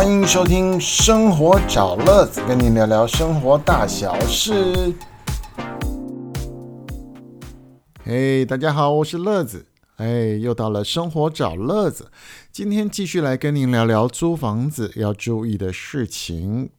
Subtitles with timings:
[0.00, 4.94] 欢迎收听《生活找乐子》，跟您聊聊生活大小事。
[8.02, 9.66] 嘿，大家好，我是乐子。
[9.96, 12.10] 哎，又到了生活找乐子，
[12.50, 16.70] 今天继续来跟您聊聊租房子要注意的事情。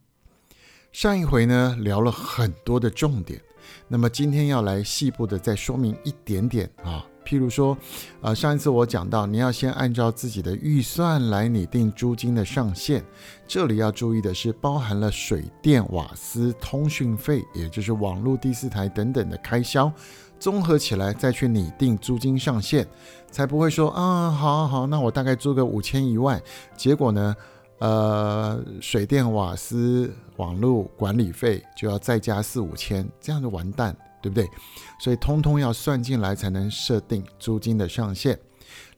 [0.90, 3.40] 上一回呢聊了很多的重点，
[3.86, 7.06] 那么今天要来细部的再说明一点点啊。
[7.24, 7.76] 譬如说，
[8.20, 13.04] 呃，上一次我讲到，你要先按照自己的预算来拟定租金的上限。
[13.46, 19.92] 这里要注意的是，包含了水电、瓦斯、通讯费，也就是网络、第四台等等的开销，
[20.38, 22.86] 综合起来再去拟定租金上限，
[23.30, 26.40] 才不会说啊，好好好，那我大概租个五千一万，
[26.76, 27.36] 结果呢，
[27.78, 33.94] 呃，水电、瓦斯、网络管理费就要再加四五千，这样就完蛋。
[34.22, 34.48] 对不对？
[35.00, 38.38] 所以通通要算进来才能设定租金的上限。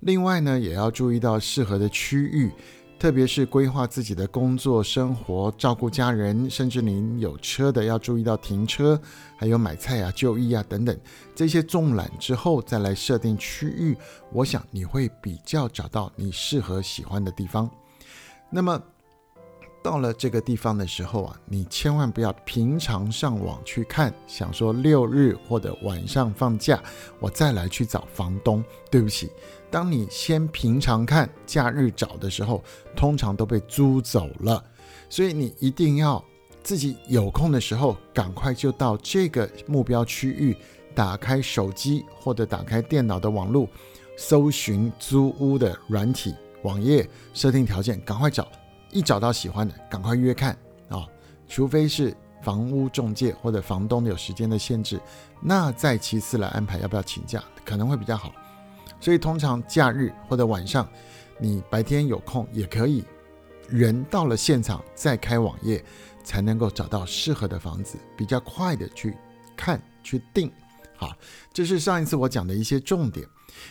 [0.00, 2.52] 另外呢，也要注意到适合的区域，
[2.98, 9.00] 特别是规划自己的工作、生活、照顾家人，甚至您有车的，要注意到停车，
[9.36, 10.96] 还有买菜啊、就医啊等等
[11.34, 13.96] 这些纵览之后，再来设定区域。
[14.30, 17.68] 我想你会比较找到你适合喜欢的地方。
[18.50, 18.80] 那么。
[19.84, 26.82] 到了这个地方的时候啊，你千万不要平常上网去看，想说六日或者晚上放假，
[27.20, 28.64] 我再来去找房东。
[28.90, 29.30] 对不起，
[29.70, 32.64] 当你先平常看，假日找的时候，
[32.96, 34.64] 通常都被租走了。
[35.10, 36.24] 所以你一定要
[36.62, 40.56] 自己有空的时候，赶快就到这个目标区域，
[40.94, 43.68] 打开手机或者打开电脑的网络，
[44.16, 48.48] 搜寻租屋的软体网页，设定条件，赶快找。
[48.94, 50.56] 一找到喜欢的，赶快约看
[50.88, 51.06] 啊！
[51.46, 54.98] 除非是房屋中介或者房东有时间的限制，
[55.42, 58.32] 那再其次来安排要不要请假，可能会比较好。
[59.00, 60.88] 所以通常假日或者晚上，
[61.38, 63.04] 你白天有空也可以，
[63.68, 65.84] 人到了现场再开网页，
[66.22, 69.16] 才能够找到适合的房子，比较快的去
[69.56, 70.50] 看去定。
[70.96, 71.12] 好，
[71.52, 73.26] 这是上一次我讲的一些重点。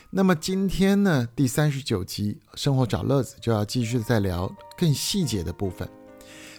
[0.09, 5.88] 那么今天呢，第三十九集《生活找乐子》就要继续再聊更细节的部分。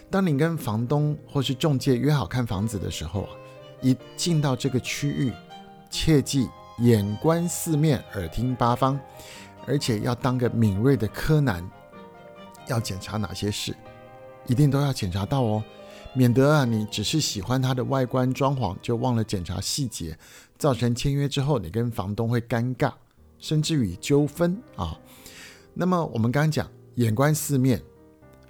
[0.09, 3.29] 当你跟房东或是中介约好看房子的时候啊，
[3.83, 5.31] 一进到这个区域，
[5.91, 6.49] 切记
[6.79, 8.99] 眼观四面，耳听八方，
[9.67, 11.63] 而且要当个敏锐的柯南，
[12.67, 13.75] 要检查哪些事，
[14.47, 15.63] 一定都要检查到哦，
[16.15, 20.17] 免得啊你只是喜欢它的外观装潢，就忘了检查细节，
[20.57, 22.91] 造成签约之后你跟房东会尴尬。
[23.37, 24.97] 甚至于纠纷啊，
[25.75, 27.79] 那么我们刚刚讲眼观四面，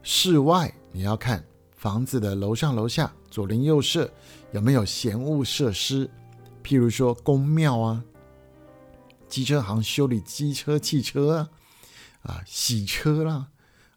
[0.08, 1.44] 室外你要看
[1.76, 4.08] 房子的楼上楼下左邻右舍
[4.52, 6.08] 有没有闲物设施，
[6.64, 8.04] 譬如说公庙啊、
[9.28, 11.50] 机车行修理机车、汽车啊、
[12.22, 13.48] 啊洗车啦、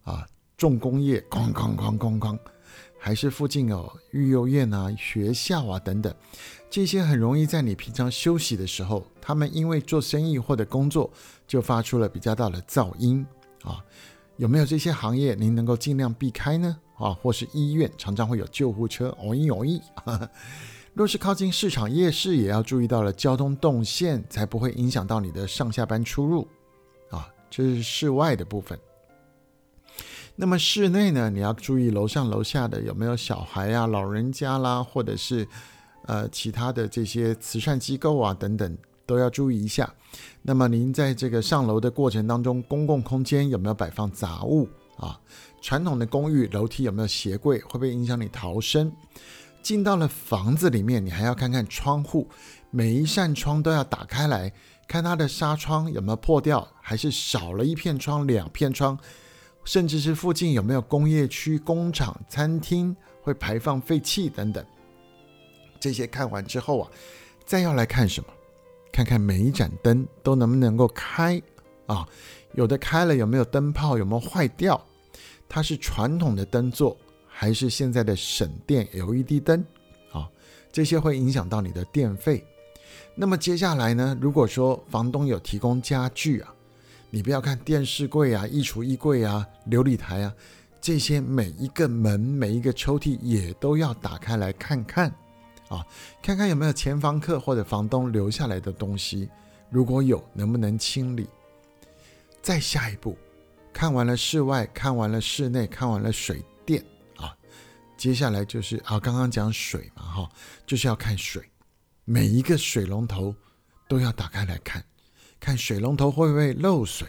[0.05, 0.27] 啊
[0.57, 2.39] 重工业哐哐哐哐哐，
[2.99, 6.13] 还是附近有育幼院啊、学校啊等等。
[6.71, 11.13] 这些很容易在你平常休息的时候，他们因为做生意或者工作，
[11.47, 13.25] 就发出了比较大的噪音
[13.63, 13.85] 啊。
[14.38, 16.76] 有没有这些行业您能够尽量避开呢？
[16.97, 19.81] 啊，或是医院常常会有救护车，哦咦哦咦。
[20.94, 26.48] 若是靠近市场夜市，也要注意到了交通动线，才不会影响到你的上下班出入
[27.10, 27.28] 啊。
[27.50, 28.78] 这是室外的部分。
[30.34, 35.47] 那么室内呢，你要注意楼上楼下的有没有小孩啊、老人家啦，或者是。
[36.06, 38.78] 呃，其他的这些慈善机构啊，等等，
[39.09, 39.93] 都要注意一下。
[40.43, 45.19] 那么您在这个上楼的过程当中，公共空间有没有摆放杂物啊？
[45.61, 48.93] 传统的公寓楼梯有没有鞋柜，会不会影响你逃生？
[49.63, 52.29] 进到了房子里面，你还要看看窗户，
[52.71, 54.53] 每一扇窗都要打开来
[54.87, 58.97] 看它的纱窗有没有破掉，还是少了一片窗、两片窗，
[59.65, 64.65] 甚至是附近有没有工业区、工厂、餐厅会排放废气等等。
[65.81, 66.91] 这些看完之后啊，
[67.45, 68.28] 再要来看什么？
[68.93, 71.41] 看看每一盏灯都能不能够开
[71.87, 72.07] 啊？
[72.55, 74.83] 有的开了有没有灯泡有没有坏掉？
[75.49, 76.97] 它是传统的灯座
[77.27, 79.65] 还是现在的省电 LED 灯
[80.13, 80.29] 啊？
[80.73, 82.45] 这些会影响到你的电费。
[83.15, 84.17] 那么接下来呢？
[84.21, 86.55] 如果说房东有提供家具啊，
[87.11, 90.35] 你不要看电视柜啊、衣橱衣柜啊、琉璃台啊，
[90.81, 95.13] 这些每一个门、每一个抽屉也都要打开来看看。
[95.68, 95.86] 啊，
[96.22, 99.28] 看看有没有前房客或者房东留下来的东西，
[99.70, 101.28] 如果有，能不能清理？
[102.41, 103.16] 再下一步，
[103.72, 106.82] 看完了室外，看完了室内，看完了水电
[107.16, 107.36] 啊，
[107.97, 110.30] 接下来就是啊，刚刚讲水嘛，哈，
[110.66, 111.42] 就是要看水，
[112.04, 113.34] 每一个水龙头
[113.86, 114.82] 都要打开来看，
[115.38, 117.09] 看水龙头会不会漏水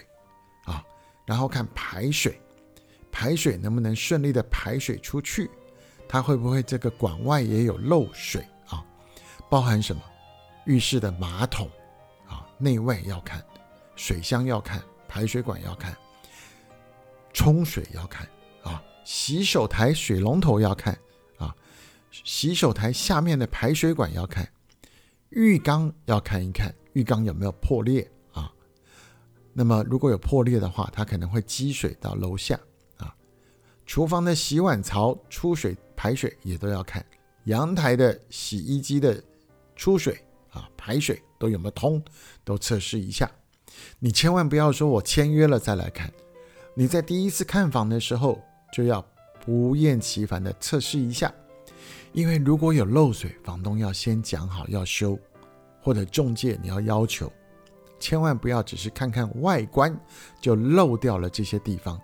[0.66, 0.84] 啊，
[1.26, 2.42] 然后看排水，
[3.12, 5.50] 排水能不能顺利的排水出去？
[6.12, 8.84] 它会不会这个管外也有漏水啊？
[9.48, 10.02] 包含什么？
[10.66, 11.70] 浴室的马桶
[12.28, 13.46] 啊，内外要看，
[13.96, 15.96] 水箱要看，排水管要看，
[17.32, 18.28] 冲水要看
[18.64, 20.98] 啊，洗手台水龙头要看
[21.38, 21.56] 啊，
[22.12, 24.52] 洗手台下面的排水管要看，
[25.30, 28.52] 浴缸要看一看，浴缸有没有破裂啊？
[29.54, 32.60] 那么如果有破裂的话，它可能会积水到楼下。
[33.90, 37.04] 厨房的洗碗槽出水排水也都要看，
[37.46, 39.20] 阳台的洗衣机的
[39.76, 40.24] 出水。
[40.52, 42.00] 啊，排水都有没有通，
[42.44, 43.28] 都测试一下。
[43.98, 46.12] 你千万不要说我签约了再来看，
[46.76, 48.40] 你在第一次看房的时候
[48.72, 49.04] 就要
[49.44, 51.34] 不厌其烦的测试一下。
[52.14, 55.18] 因为如果有漏水，房东要先讲好要修，
[55.82, 57.32] 或者中介你要要求，
[58.00, 60.00] 千万不要只是看看外观
[60.40, 62.00] 就漏掉了这些地方。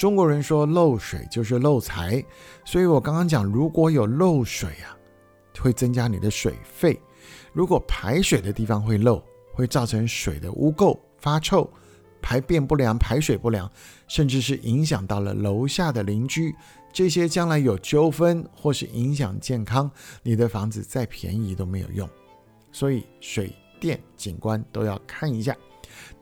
[0.00, 2.24] 中国人说漏水就是漏财，
[2.64, 4.96] 所以我刚刚讲如果有漏水啊，
[5.60, 6.98] 会增加你的水费。
[7.52, 11.70] 如果排水的地方会漏，会造成水的污垢、发臭、
[12.22, 13.70] 排便不良、排水不良，
[14.08, 16.56] 甚至是影响到了楼下的邻居，
[16.90, 19.90] 这些将来有纠纷或是影响健康，
[20.22, 22.08] 你的房子再便宜都没有用。
[22.72, 25.54] 所以水电景观都要看一下。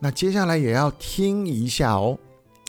[0.01, 2.19] 那接下来也要听一下哦，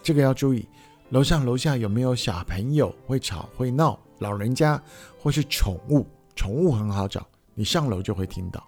[0.03, 0.67] 这个要注意，
[1.09, 4.81] 楼上楼下有没有小朋友会吵会闹，老人家
[5.17, 7.27] 或是宠物，宠物很好找。
[7.55, 8.63] 你上楼就会听到，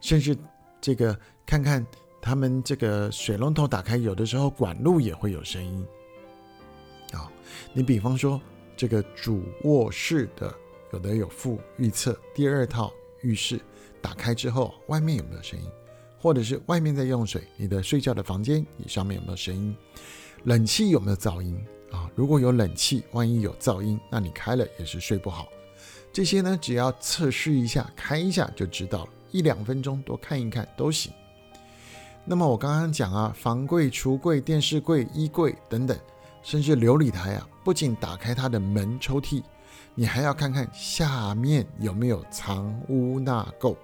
[0.00, 0.36] 甚至
[0.80, 1.86] 这个看看
[2.20, 5.86] 他们这个水龙头打开，有的时候管路也会有声音。
[7.12, 7.30] 啊，
[7.72, 8.40] 你比方说
[8.76, 10.52] 这个主卧室的，
[10.92, 13.60] 有的有附预测第二套浴室
[14.02, 15.70] 打开之后，外面有没有声音？
[16.18, 19.74] 或者是外面在用水，你的睡觉的房间你上面有没有声音？
[20.44, 21.58] 冷气有没有噪音？
[21.92, 25.48] 啊，如果有冷气，万一有噪音，那你开了也是睡不好。
[26.12, 31.12] 这些呢，只要测试一下，开一下就知道了，一两分钟多看一看都行。
[32.24, 35.98] 那么我刚刚讲啊，房柜、橱柜、电视柜、衣柜等等，
[36.42, 39.42] 甚至琉璃台啊，不仅打开它的门抽屉，
[39.94, 43.76] 你还要看看下面有没有藏污纳垢。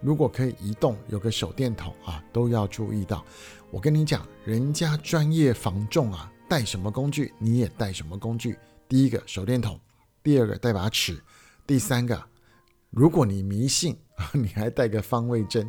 [0.00, 3.24] 如果可以移动，有个手电筒啊，都要注意到。
[3.70, 8.56] 我跟你讲，人家专业防重啊，带什么工具你也带什么工具。
[8.88, 9.80] 第一个手电筒，
[10.22, 11.20] 第二个带把尺。
[11.66, 12.22] 第三个，
[12.90, 15.68] 如果你迷信啊， 你还带个方位针，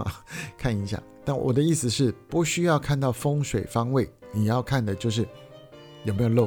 [0.58, 1.00] 看一下。
[1.24, 5.26] 但我的意思是，不需要看到风水方位，你要看的就是
[6.04, 6.46] 有没有漏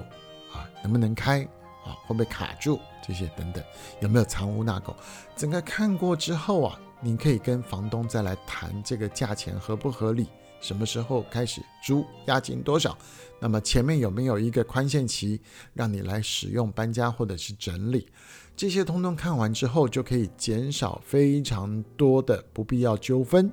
[0.51, 1.41] 啊，能不能开
[1.85, 3.63] 啊，会不会卡住这些等等，
[4.01, 4.93] 有没有藏污纳垢。
[5.35, 10.27] 整个看过之后啊，您可以跟房东再来谈这个价钱合不合理，
[10.61, 12.95] 什么时候开始租，押金多少，
[13.39, 15.41] 那么前面有没有一个宽限期，
[15.73, 18.07] 让你来使用搬家或者是整理。
[18.55, 23.51] 这些通通看完之后，就可以减少非常多的不必要纠纷。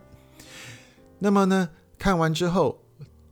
[1.18, 2.78] 那么呢，看完之后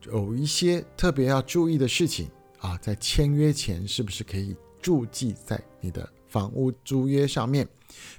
[0.07, 2.31] 有一些特别要注意的事情
[2.61, 7.67] 啊，在签约前是不是可以注记在你的房屋租约上面？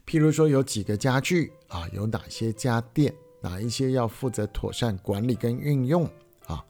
[0.04, 6.04] 譬如说有几个家具啊，有哪些家电，哪一些要负责妥善管理跟运用
[6.48, 6.66] 啊？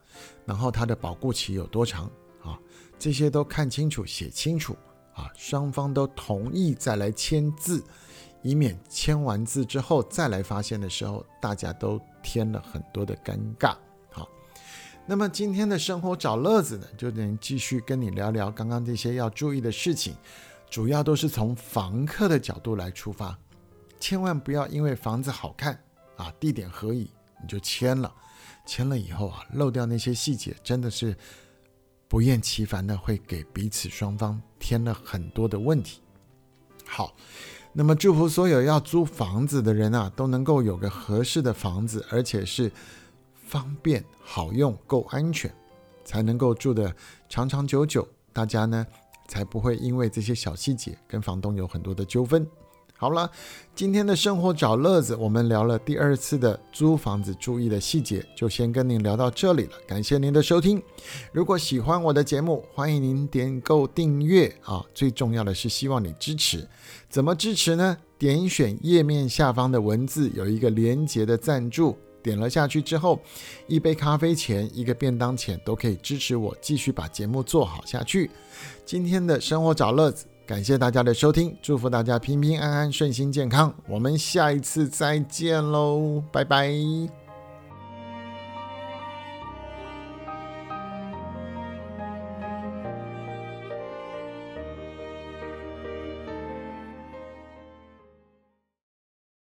[0.45, 2.11] 然后它的保固期有多长
[2.43, 2.59] 啊？
[2.99, 4.75] 这些都看清楚，写清楚。
[5.13, 7.81] 啊，双方都同意再来签字，
[8.43, 13.73] 以免签完字之后再来发现的时候，大家都添了很多的尴尬。
[14.11, 14.27] 好，
[15.05, 20.13] 那么今天的生活找乐子呢，就能继续跟你聊聊刚刚这些要注意的事情，
[20.69, 23.37] 主要都是从房客的角度来出发，
[23.99, 25.79] 千万不要因为房子好看
[26.15, 27.09] 啊，地点合宜
[27.41, 28.13] 你就签了，
[28.65, 31.15] 签了以后啊，漏掉那些细节，真的是。
[32.09, 35.99] 不厌其烦的会给彼此双方添了很多的问题。
[36.85, 37.13] 好，
[37.73, 42.71] 那么祝福所有要租房子的人啊，都能够有个合适的房子，而且是
[43.35, 45.53] 方便、好用、够安全，
[46.05, 46.95] 才能够住的
[47.27, 48.07] 长长久久。
[48.31, 48.87] 大家呢，
[49.27, 52.47] 才不会因为这些小细节跟房东有很多的纠纷。
[52.99, 53.29] 好了，
[53.75, 59.73] 今天的生活找乐子，我们聊了第二次的租房子注意的细节，就先跟您聊到这里了。
[59.85, 60.81] 感谢您的收听。
[61.31, 64.83] 如果喜欢我的节目，欢迎您点购订阅啊。
[64.95, 66.67] 最重要的是希望你支持，
[67.07, 67.95] 怎么支持呢？
[68.17, 71.95] 点选页面下方的文字，有一个连接的赞助，
[72.27, 73.19] 点了下去之后，
[73.67, 78.29] 一杯咖啡钱、一个便当钱都可以支持我继续把节目做好下去。
[78.85, 80.25] 今天的生活找乐子。
[80.45, 83.73] 感谢大家的收听，祝福大家平平安安、顺心健康。
[83.87, 87.26] 我们下一次再见喽，拜拜。